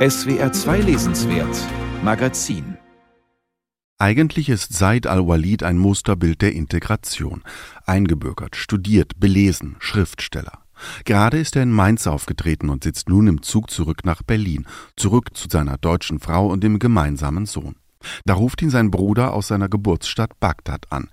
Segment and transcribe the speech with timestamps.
[0.00, 1.54] SWR 2 Lesenswert
[2.02, 2.78] Magazin
[3.98, 7.42] Eigentlich ist Said al-Walid ein Musterbild der Integration.
[7.84, 10.60] Eingebürgert, studiert, belesen, Schriftsteller.
[11.04, 15.36] Gerade ist er in Mainz aufgetreten und sitzt nun im Zug zurück nach Berlin, zurück
[15.36, 17.76] zu seiner deutschen Frau und dem gemeinsamen Sohn.
[18.24, 21.10] Da ruft ihn sein Bruder aus seiner Geburtsstadt Bagdad an.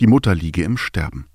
[0.00, 1.26] Die Mutter liege im Sterben.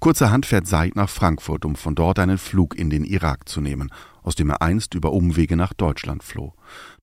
[0.00, 3.90] Kurzerhand fährt Said nach Frankfurt, um von dort einen Flug in den Irak zu nehmen,
[4.26, 6.52] aus dem er einst über Umwege nach Deutschland floh.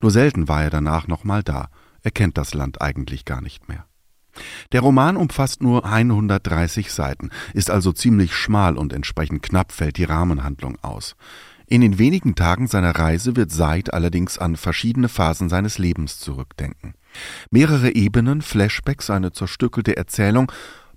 [0.02, 1.70] Nur selten war er danach nochmal da.
[2.02, 3.86] Er kennt das Land eigentlich gar nicht mehr.
[4.72, 10.04] Der Roman umfasst nur 130 Seiten, ist also ziemlich schmal und entsprechend knapp fällt die
[10.04, 11.16] Rahmenhandlung aus.
[11.66, 16.94] In den wenigen Tagen seiner Reise wird Said allerdings an verschiedene Phasen seines Lebens zurückdenken.
[17.52, 20.52] Mehrere Ebenen, Flashbacks, eine zerstückelte Erzählung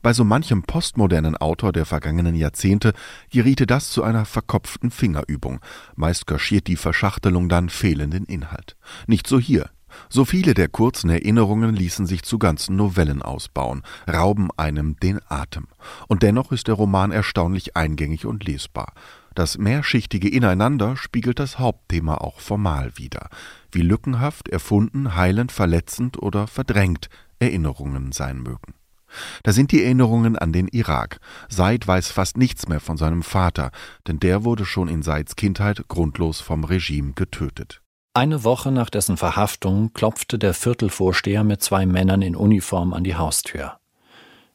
[0.07, 2.93] bei so manchem postmodernen Autor der vergangenen Jahrzehnte
[3.29, 5.59] geriete das zu einer verkopften Fingerübung.
[5.97, 8.77] Meist kaschiert die Verschachtelung dann fehlenden Inhalt.
[9.09, 9.69] Nicht so hier.
[10.09, 15.67] So viele der kurzen Erinnerungen ließen sich zu ganzen Novellen ausbauen, rauben einem den Atem.
[16.07, 18.93] Und dennoch ist der Roman erstaunlich eingängig und lesbar.
[19.35, 23.29] Das mehrschichtige Ineinander spiegelt das Hauptthema auch formal wider.
[23.73, 27.09] Wie lückenhaft, erfunden, heilend, verletzend oder verdrängt
[27.41, 28.75] Erinnerungen sein mögen.
[29.43, 31.21] Da sind die Erinnerungen an den Irak.
[31.49, 33.71] Said weiß fast nichts mehr von seinem Vater,
[34.07, 37.83] denn der wurde schon in Saids Kindheit grundlos vom Regime getötet.
[38.15, 43.17] Eine Woche nach dessen Verhaftung klopfte der Viertelvorsteher mit zwei Männern in Uniform an die
[43.17, 43.79] Haustür.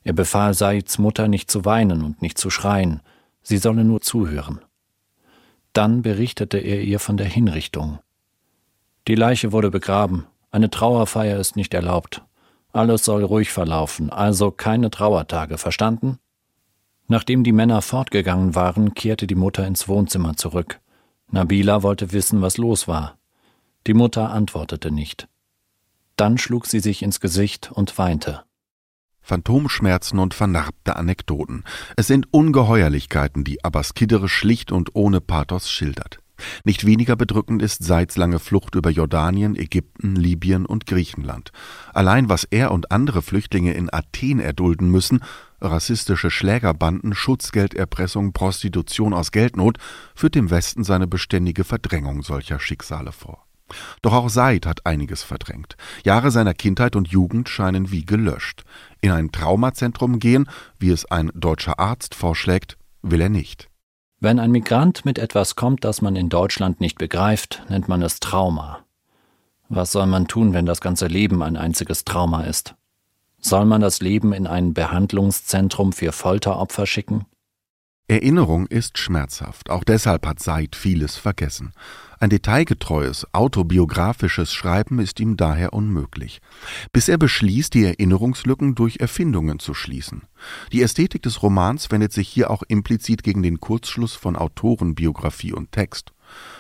[0.03, 3.01] Er befahl Saids Mutter nicht zu weinen und nicht zu schreien,
[3.43, 4.61] sie solle nur zuhören.
[5.73, 7.99] Dann berichtete er ihr von der Hinrichtung.
[9.07, 12.23] Die Leiche wurde begraben, eine Trauerfeier ist nicht erlaubt.
[12.73, 16.19] Alles soll ruhig verlaufen, also keine Trauertage, verstanden?
[17.07, 20.79] Nachdem die Männer fortgegangen waren, kehrte die Mutter ins Wohnzimmer zurück.
[21.29, 23.17] Nabila wollte wissen, was los war.
[23.87, 25.27] Die Mutter antwortete nicht.
[26.15, 28.43] Dann schlug sie sich ins Gesicht und weinte.
[29.21, 31.63] Phantomschmerzen und vernarbte Anekdoten.
[31.95, 36.19] Es sind Ungeheuerlichkeiten, die Abbas Kiddere schlicht und ohne Pathos schildert.
[36.63, 41.51] Nicht weniger bedrückend ist Seids lange Flucht über Jordanien, Ägypten, Libyen und Griechenland.
[41.93, 45.23] Allein was er und andere Flüchtlinge in Athen erdulden müssen,
[45.61, 49.77] rassistische Schlägerbanden, Schutzgelderpressung, Prostitution aus Geldnot,
[50.15, 53.45] führt dem Westen seine beständige Verdrängung solcher Schicksale vor.
[54.01, 55.77] Doch auch Said hat einiges verdrängt.
[56.03, 58.63] Jahre seiner Kindheit und Jugend scheinen wie gelöscht.
[58.99, 60.49] In ein Traumazentrum gehen,
[60.79, 63.70] wie es ein deutscher Arzt vorschlägt, will er nicht.
[64.23, 68.19] Wenn ein Migrant mit etwas kommt, das man in Deutschland nicht begreift, nennt man es
[68.19, 68.85] Trauma.
[69.67, 72.75] Was soll man tun, wenn das ganze Leben ein einziges Trauma ist?
[73.39, 77.25] Soll man das Leben in ein Behandlungszentrum für Folteropfer schicken?
[78.11, 81.71] Erinnerung ist schmerzhaft, auch deshalb hat Said vieles vergessen.
[82.19, 86.41] Ein detailgetreues, autobiografisches Schreiben ist ihm daher unmöglich,
[86.91, 90.23] bis er beschließt, die Erinnerungslücken durch Erfindungen zu schließen.
[90.73, 95.71] Die Ästhetik des Romans wendet sich hier auch implizit gegen den Kurzschluss von Autorenbiografie und
[95.71, 96.11] Text.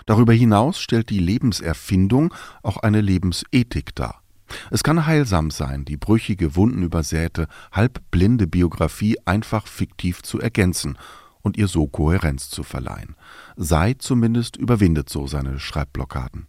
[0.05, 4.21] Darüber hinaus stellt die Lebenserfindung auch eine Lebensethik dar.
[4.69, 10.97] Es kann heilsam sein, die brüchige, wundenübersäte, halbblinde Biografie einfach fiktiv zu ergänzen
[11.41, 13.15] und ihr so Kohärenz zu verleihen.
[13.55, 16.47] Sei zumindest überwindet so seine Schreibblockaden.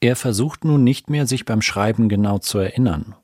[0.00, 3.14] Er versucht nun nicht mehr, sich beim Schreiben genau zu erinnern.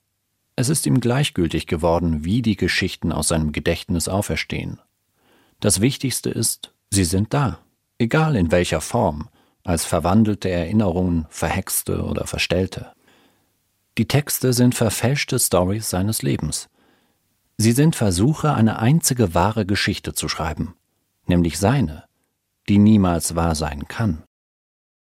[0.55, 4.81] Es ist ihm gleichgültig geworden, wie die Geschichten aus seinem Gedächtnis auferstehen.
[5.61, 7.59] Das Wichtigste ist, sie sind da,
[7.99, 9.29] egal in welcher Form,
[9.65, 12.93] als verwandelte Erinnerungen, verhexte oder verstellte.
[13.99, 16.69] Die Texte sind verfälschte Stories seines Lebens.
[17.57, 20.75] Sie sind Versuche, eine einzige wahre Geschichte zu schreiben,
[21.29, 22.05] nämlich seine,
[22.69, 24.23] die niemals wahr sein kann.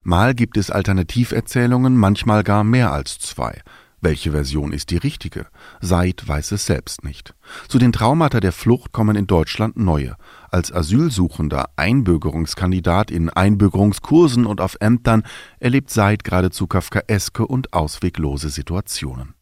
[0.03, 3.61] Mal gibt es Alternativerzählungen, manchmal gar mehr als zwei.
[4.05, 5.47] Welche Version ist die richtige?
[5.81, 7.35] Seid weiß es selbst nicht.
[7.69, 10.17] Zu den Traumata der Flucht kommen in Deutschland neue.
[10.51, 15.23] Als Asylsuchender, Einbürgerungskandidat in Einbürgerungskursen und auf Ämtern
[15.61, 19.35] erlebt Seid geradezu kafkaeske und ausweglose Situationen.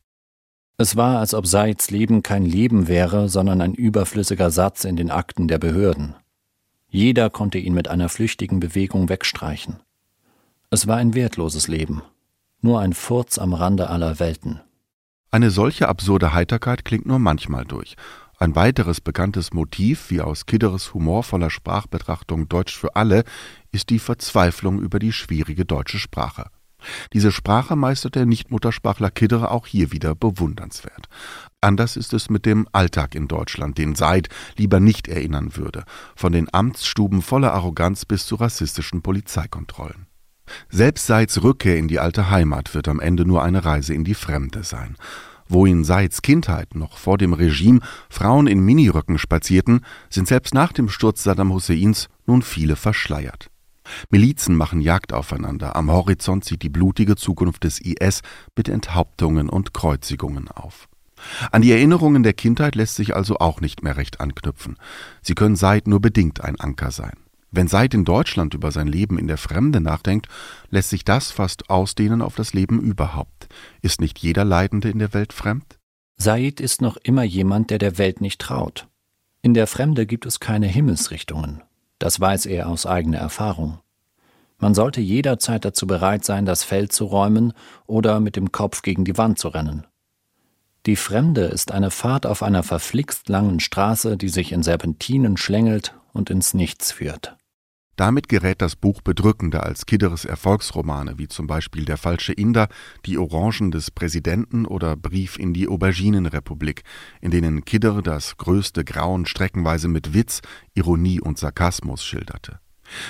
[0.76, 5.10] Es war, als ob Seids Leben kein Leben wäre, sondern ein überflüssiger Satz in den
[5.10, 6.16] Akten der Behörden.
[6.90, 9.76] Jeder konnte ihn mit einer flüchtigen Bewegung wegstreichen.
[10.70, 12.02] Es war ein wertloses Leben,
[12.60, 14.60] nur ein Furz am Rande aller Welten.
[15.30, 17.96] Eine solche absurde Heiterkeit klingt nur manchmal durch.
[18.38, 23.22] Ein weiteres bekanntes Motiv, wie aus Kidderes humorvoller Sprachbetrachtung Deutsch für alle,
[23.70, 26.50] ist die Verzweiflung über die schwierige deutsche Sprache.
[27.12, 31.08] Diese Sprache meistert der Nichtmuttersprachler Kiddere auch hier wieder bewundernswert.
[31.60, 35.84] Anders ist es mit dem Alltag in Deutschland, den Seid lieber nicht erinnern würde,
[36.16, 40.06] von den Amtsstuben voller Arroganz bis zu rassistischen Polizeikontrollen.
[40.68, 44.14] Selbst Seids Rückkehr in die alte Heimat wird am Ende nur eine Reise in die
[44.14, 44.96] Fremde sein.
[45.48, 50.72] Wo in Seids Kindheit noch vor dem Regime Frauen in Miniröcken spazierten, sind selbst nach
[50.72, 53.50] dem Sturz Saddam Husseins nun viele verschleiert.
[54.10, 58.22] Milizen machen Jagd aufeinander, am Horizont sieht die blutige Zukunft des IS
[58.56, 60.88] mit Enthauptungen und Kreuzigungen auf.
[61.50, 64.76] An die Erinnerungen der Kindheit lässt sich also auch nicht mehr recht anknüpfen.
[65.22, 67.14] Sie können Seid nur bedingt ein Anker sein.
[67.50, 70.28] Wenn Seid in Deutschland über sein Leben in der Fremde nachdenkt,
[70.70, 73.48] lässt sich das fast ausdehnen auf das Leben überhaupt.
[73.82, 75.78] Ist nicht jeder Leidende in der Welt fremd?
[76.16, 78.88] Said ist noch immer jemand, der der Welt nicht traut.
[79.42, 81.62] In der Fremde gibt es keine Himmelsrichtungen.
[82.00, 83.78] Das weiß er aus eigener Erfahrung.
[84.58, 87.52] Man sollte jederzeit dazu bereit sein, das Feld zu räumen
[87.86, 89.86] oder mit dem Kopf gegen die Wand zu rennen.
[90.86, 95.94] Die Fremde ist eine Fahrt auf einer verflixt langen Straße, die sich in Serpentinen schlängelt
[96.12, 97.36] und ins Nichts führt.
[98.00, 102.68] Damit gerät das Buch bedrückender als Kidderes Erfolgsromane, wie zum Beispiel Der falsche Inder,
[103.04, 106.82] Die Orangen des Präsidenten oder Brief in die Auberginenrepublik,
[107.20, 110.40] in denen Kidder das größte Grauen streckenweise mit Witz,
[110.72, 112.60] Ironie und Sarkasmus schilderte.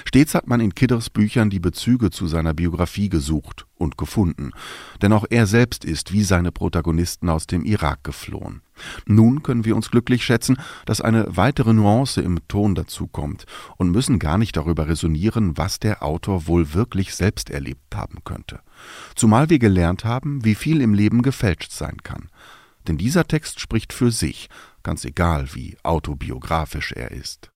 [0.04, 4.52] Stets hat man in Kidders Büchern die Bezüge zu seiner Biografie gesucht und gefunden,
[5.00, 8.62] denn auch er selbst ist wie seine Protagonisten aus dem Irak geflohen.
[9.06, 10.56] Nun können wir uns glücklich schätzen,
[10.86, 13.46] dass eine weitere Nuance im Ton dazukommt
[13.76, 18.60] und müssen gar nicht darüber resonieren, was der Autor wohl wirklich selbst erlebt haben könnte.
[19.14, 22.28] Zumal wir gelernt haben, wie viel im Leben gefälscht sein kann.
[22.86, 24.48] Denn dieser Text spricht für sich,
[24.82, 27.48] ganz egal wie autobiografisch er ist.